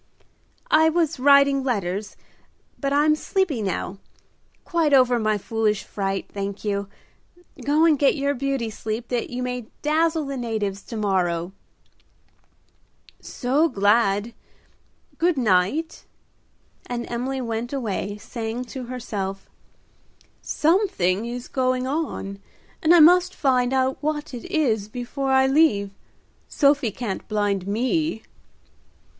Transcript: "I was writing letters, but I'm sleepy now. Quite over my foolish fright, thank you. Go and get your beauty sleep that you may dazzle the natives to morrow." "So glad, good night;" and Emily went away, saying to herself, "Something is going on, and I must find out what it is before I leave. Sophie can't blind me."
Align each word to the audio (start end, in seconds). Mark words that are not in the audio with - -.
"I 0.71 0.89
was 0.89 1.19
writing 1.19 1.63
letters, 1.63 2.17
but 2.79 2.91
I'm 2.91 3.13
sleepy 3.15 3.61
now. 3.61 3.99
Quite 4.65 4.95
over 4.95 5.19
my 5.19 5.37
foolish 5.37 5.83
fright, 5.83 6.25
thank 6.33 6.65
you. 6.65 6.87
Go 7.63 7.85
and 7.85 7.99
get 7.99 8.15
your 8.15 8.33
beauty 8.33 8.71
sleep 8.71 9.09
that 9.09 9.29
you 9.29 9.43
may 9.43 9.67
dazzle 9.83 10.25
the 10.25 10.37
natives 10.37 10.81
to 10.85 10.97
morrow." 10.97 11.51
"So 13.19 13.69
glad, 13.69 14.33
good 15.19 15.37
night;" 15.37 16.05
and 16.87 17.05
Emily 17.07 17.39
went 17.39 17.71
away, 17.71 18.17
saying 18.17 18.65
to 18.73 18.85
herself, 18.85 19.51
"Something 20.41 21.27
is 21.27 21.47
going 21.47 21.85
on, 21.85 22.39
and 22.81 22.95
I 22.95 23.01
must 23.01 23.35
find 23.35 23.71
out 23.71 23.99
what 24.01 24.33
it 24.33 24.45
is 24.45 24.87
before 24.87 25.29
I 25.31 25.45
leave. 25.45 25.91
Sophie 26.47 26.89
can't 26.89 27.27
blind 27.27 27.67
me." 27.67 28.23